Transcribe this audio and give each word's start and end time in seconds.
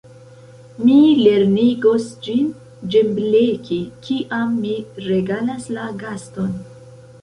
Mi 0.85 0.95
lernigos 1.19 2.07
ĝin 2.29 2.49
ĝembleki, 2.97 3.81
kiam 4.09 4.59
mi 4.67 4.77
regalas 5.09 5.73
la 5.81 5.89
gaston! 6.05 6.57